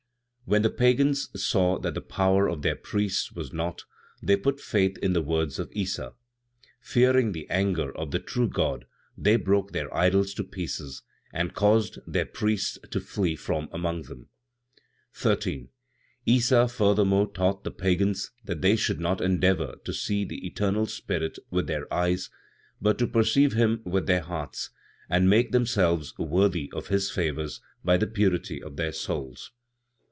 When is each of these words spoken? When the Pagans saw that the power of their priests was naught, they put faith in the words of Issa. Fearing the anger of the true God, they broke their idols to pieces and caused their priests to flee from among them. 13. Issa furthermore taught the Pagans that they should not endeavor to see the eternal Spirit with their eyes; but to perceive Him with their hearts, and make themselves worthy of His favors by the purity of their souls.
When 0.45 0.63
the 0.63 0.69
Pagans 0.69 1.29
saw 1.41 1.79
that 1.79 1.93
the 1.93 2.01
power 2.01 2.49
of 2.49 2.61
their 2.61 2.75
priests 2.75 3.31
was 3.31 3.53
naught, 3.53 3.85
they 4.21 4.35
put 4.35 4.59
faith 4.59 4.97
in 4.97 5.13
the 5.13 5.21
words 5.21 5.57
of 5.59 5.71
Issa. 5.73 6.11
Fearing 6.81 7.31
the 7.31 7.49
anger 7.49 7.95
of 7.97 8.11
the 8.11 8.19
true 8.19 8.49
God, 8.49 8.85
they 9.17 9.37
broke 9.37 9.71
their 9.71 9.95
idols 9.95 10.33
to 10.33 10.43
pieces 10.43 11.03
and 11.31 11.53
caused 11.53 11.99
their 12.05 12.25
priests 12.25 12.77
to 12.89 12.99
flee 12.99 13.37
from 13.37 13.69
among 13.71 14.01
them. 14.01 14.27
13. 15.13 15.69
Issa 16.25 16.67
furthermore 16.67 17.31
taught 17.31 17.63
the 17.63 17.71
Pagans 17.71 18.31
that 18.43 18.61
they 18.61 18.75
should 18.75 18.99
not 18.99 19.21
endeavor 19.21 19.77
to 19.85 19.93
see 19.93 20.25
the 20.25 20.45
eternal 20.45 20.85
Spirit 20.85 21.39
with 21.49 21.67
their 21.67 21.91
eyes; 21.93 22.29
but 22.81 22.97
to 22.97 23.07
perceive 23.07 23.53
Him 23.53 23.81
with 23.85 24.05
their 24.05 24.19
hearts, 24.21 24.69
and 25.09 25.29
make 25.29 25.53
themselves 25.53 26.13
worthy 26.17 26.69
of 26.75 26.89
His 26.89 27.09
favors 27.09 27.61
by 27.85 27.95
the 27.95 28.07
purity 28.07 28.61
of 28.61 28.75
their 28.75 28.91
souls. 28.91 29.53